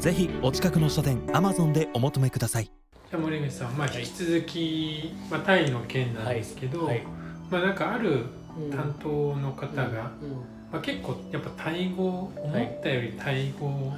[0.00, 2.64] ぜひお近くの書店アマゾンでお求めください。
[2.64, 6.96] じゃあ森部さん、まあ、引き続き、まあ、タイの件なんですけど、はい。
[6.96, 7.06] はい、
[7.50, 8.24] まあなんかある
[8.70, 9.84] 担当の方が、
[10.22, 10.30] うん。
[10.30, 10.36] うん、
[10.72, 13.92] まあ、結構やっぱタイ語思ったよりタイ語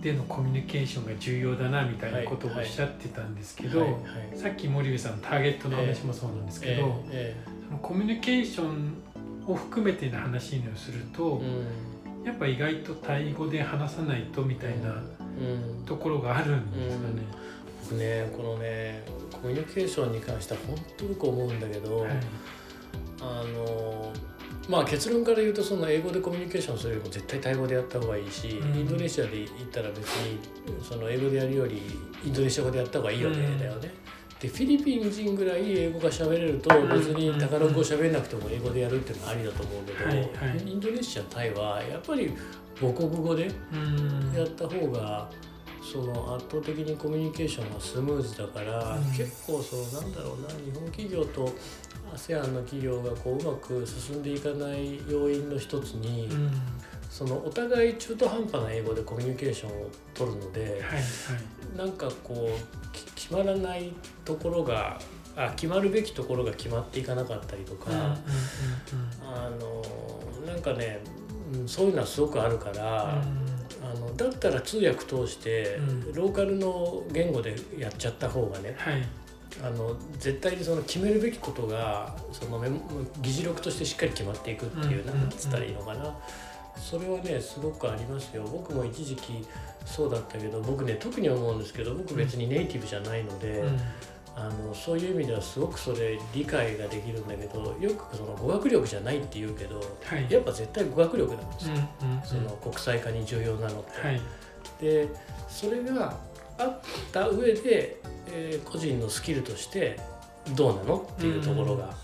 [0.00, 3.98] でのコミュニケーションが重要だなみたいなことをおっしゃってたんですけど、
[4.36, 8.94] さっき森部さんのターゲットの話もそうなんですけど、えーえー、そのコミュニケーション
[9.44, 11.42] を含めての話をすると、
[12.24, 15.02] やっぱ意外とタイ語で話さないとみたいな
[15.84, 17.44] ところがあるんですかね。
[17.84, 22.10] 僕ねこのねコミュニケーションに関しては本当よく思うんだけど、はい、
[23.20, 24.12] あの
[24.68, 30.40] まあ結論から言うとその英語でコミュニケーションするよりも絶対タイ語でやった方がいいし、うん、インドネシアで行ったら別に
[30.82, 31.82] その英語でやるより
[32.24, 33.92] インドネシア語でやった方がいいよね、うん、だよね。
[34.40, 40.22] でフィリピン人ぐらい英語が喋れると別に宝語喋れなくても英語でやるっていうのはありだと思うけど、はいは
[40.54, 42.34] い、インドネシアタイはやっぱり
[42.80, 43.44] 母国語で
[44.36, 45.30] やった方が
[45.82, 51.52] その圧倒的にコミュニケーションがスムーズだから、結構そのなんだろうな日本企業と
[52.14, 56.28] ASEAN の企業がこううまく進んでいかない要因の一つに、
[57.10, 63.90] そのお互い中途半端な英語でコミュニケーションを取るので、はいはい、なんかこう決まらない
[64.26, 64.98] ところが
[65.34, 67.90] あ決まるべきところが決まっていかなかったりとか、
[69.22, 69.82] あの
[70.46, 71.00] なんかね、
[71.54, 73.22] うん、そういうのはすごくあるから、
[73.82, 75.80] あのだったら通訳通して、
[76.12, 79.02] ローカルの言語でやっちゃった方がね、はい。
[79.62, 82.60] あの絶対にその決めるべきことがその
[83.22, 86.14] 議事録としてしっかり決まっていくっていう、何つったらいいのかな、
[86.76, 88.44] それはねすごくありますよ。
[88.44, 89.46] 僕も一時期
[89.84, 93.80] そうだったけど僕ね特に思うんですけど僕別にネイティブじゃないので、うん、
[94.36, 104.06] あのそういう意味ではすごくそれ理解ができるんだけどよくその語学力じゃないって言うけど、はい、やっぱ絶対語学力なんですよ、うんうんうん、その国際化に重要なのって。
[104.06, 104.20] はい、
[104.80, 105.08] で
[105.48, 106.16] それが
[106.58, 106.80] あっ
[107.12, 109.98] た上で、えー、個人のスキルとして
[110.54, 111.94] どうなのっていうところが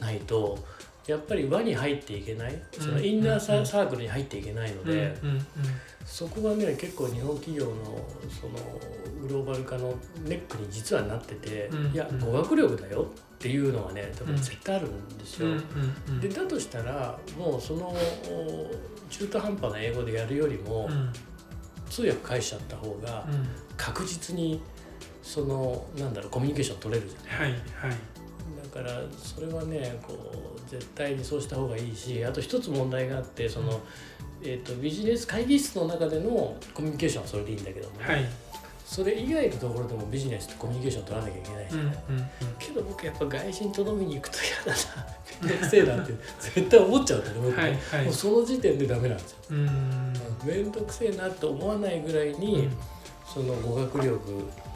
[0.00, 0.58] ないと。
[0.72, 2.62] うんやっぱり輪に入っていけない？
[2.78, 5.16] そのインナーサークルに入っていけないので、
[6.04, 7.72] そこがね結構日本企業の
[8.30, 8.52] その
[9.26, 15.48] グローバル化のネックに実はなってて、いや語学力だよっていうのはね多分絶対あるんですよ。
[16.20, 17.96] でだとしたらもうその
[19.08, 20.90] 中途半端な英語でやるよりも、
[21.88, 23.26] 通訳返しちゃった方が
[23.78, 24.60] 確実に
[25.22, 27.52] そのなんだろうコミュニケーション取れるじゃない？
[27.52, 27.90] はいはい。
[27.90, 27.96] だ
[28.82, 33.80] からそれはねこう絶対にそうした方がいいしあと一つ問題があってその、
[34.42, 38.24] えーと、ビジネス会議室の中でのコミュニケーションはそれでいいんだけども、はい、
[38.84, 42.28] それ以外のところでもビジネスとコミュニケーション取らなきゃいけないじゃない、うんうんうん、
[42.58, 45.18] けど僕やっぱ外人と飲みに行くと嫌だな。
[45.40, 49.38] 面倒くせえなって絶対思っちゃうんだけど僕、はいはい、もうその時点でダメなんですよ。
[50.44, 52.76] 面倒くせえなって思わないぐらいに、うん、
[53.24, 54.18] その語学力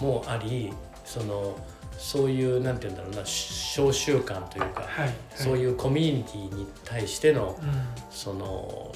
[0.00, 0.72] もあり
[1.04, 1.56] その
[2.02, 7.72] そういうなんて言うんだろうな小習慣というか、はいはい、そういうコミュニティに対しての、うん、
[8.10, 8.92] その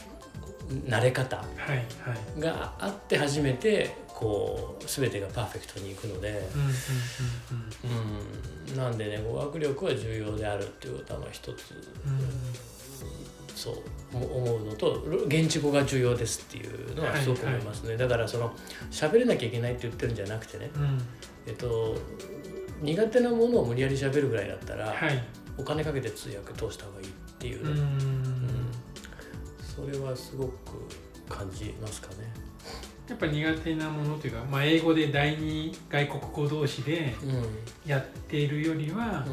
[0.89, 1.45] 慣れ方
[2.41, 6.49] があって初めてこう全てがパーフェクトにいくので、
[8.73, 12.21] うん、なんでね語学力は重要であるっていうことは一つ、うん、
[13.55, 13.77] そう
[14.13, 18.53] 思うのと現地語が重要ですっていうのはすごく思いますね、はいはい、だからその
[18.91, 20.99] 喋れなきゃいけないって言ってるんじゃなくてね、うん、
[21.47, 21.97] えっと
[22.83, 25.25] 苦手なものを無理やり喋るぐらいだったら、はい、
[25.57, 27.65] お金かけて通訳通した方がいいっていう。
[27.65, 28.71] ね、うん、
[29.63, 30.53] それはすごく
[31.29, 32.33] 感じますかね。
[33.09, 37.15] やっぱ苦手なものというか、まあ、英語で第二外国語同士で
[37.87, 39.25] やっているよりは、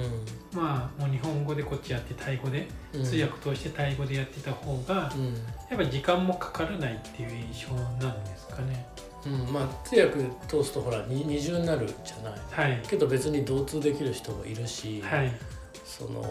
[0.53, 7.73] うん、まあもう日本語でこっちやってタイ語で、うん、通訳通してタイ語でやってた方が、うん、やっぱ時間もかからないっていう印象
[8.05, 8.85] なんですかね。
[9.25, 9.53] うん。
[9.53, 15.31] まあ、通訳通すとほら二重になるじゃない、はい、けど別に同通できる人もいるし、はい、
[15.83, 16.21] その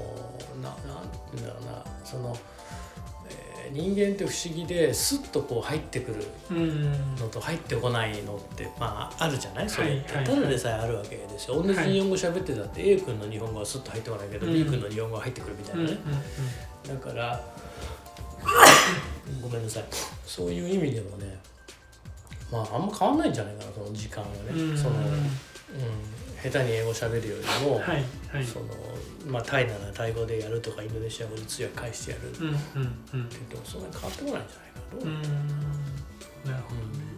[0.62, 1.84] ななんていうんだろうな。
[2.04, 2.36] その、えー、
[3.70, 6.26] 人間って不思議ですっとこう入ってくる
[7.19, 9.69] のと入ってこないのってまああるじゃない？
[9.70, 11.62] それって、はい、ただでさえあるわけですよ。
[11.62, 15.99] 同じ日本語喋ってたって A 君の日本語はすっと入ってこないけど、B 君の日本語は入ってくるみたいなね、
[16.88, 17.41] だから
[19.41, 19.85] ごめんなさい。
[20.26, 21.38] そういう意味でもね
[22.50, 25.31] まああんま変わんないんじゃないかなその時間がね、その、うん、
[26.42, 28.66] 下手に英語しゃべるよりも、はいはい、その
[29.26, 32.54] まあタイならタイ語でやるとかインドネシア語で通訳返してやる、うんうん
[33.14, 35.00] うん、けどそんなに変わってこないんじゃないかな。
[36.44, 36.50] と。
[36.50, 37.12] なるほどね。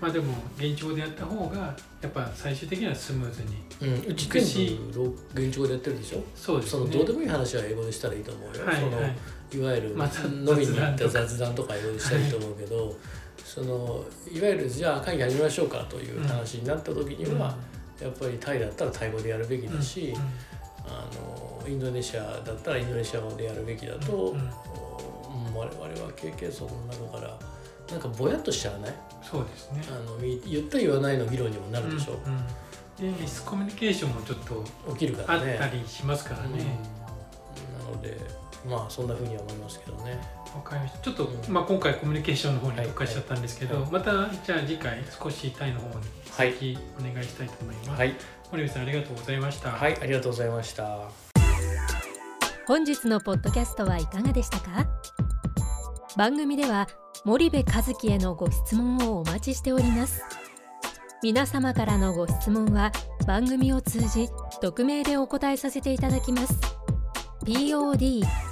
[0.00, 4.42] まあでも現地語でやった方がやっぱ最終的にはスムーズに、うん、うち全
[4.90, 6.24] 部現地語でやってるでしょ？
[6.34, 9.16] そうです、ね、そのどうでもいい話は英語でしたらいいと思うよ、はい、その、はい、
[9.56, 9.96] いわゆる飲
[10.58, 12.94] みに行った雑談とか英語でしたらいいと思うけど、はい、
[13.44, 17.54] そのいわゆるじゃあ会議始めましょうかという話になった時には、うん、
[18.02, 21.06] やっぱりタイだったらタイ語でやるべきだし、うん、あ
[21.62, 27.38] のインドネシアだったらインドネシア語でやるべきだと、うん、我々は経験層の中から
[27.90, 29.82] なんかぼやっとしちゃわないそうですね。
[29.88, 35.58] あの言った言わないの議論にもなるでしょ、うんうん、でミスコミュニケーションもちょっと起きるからね。
[35.60, 36.48] あったりしますからね、
[37.78, 40.20] うん、なのでまあそんなふうには思いますけどね。
[40.54, 40.98] わかりました。
[40.98, 44.12] ちょっと、まあ、今回コミュニケーションの方に特化しちゃったんですけど、はいはい、また
[44.44, 48.14] じゃあ次回少しタイの方に続きお願いしたいと思います、はい、
[48.50, 49.70] 森部さんありがとうございました。
[49.70, 50.98] はいありがとうございました。
[52.66, 54.86] 本日のポッドキャストはいかがでしたか？
[56.16, 56.86] 番組では
[57.24, 60.22] 森部和樹へのご質問をお待ちしております。
[61.22, 62.92] 皆様からのご質問は
[63.26, 64.28] 番組を通じ
[64.60, 66.54] 匿名でお答えさせていただきます。
[67.44, 68.51] Podcast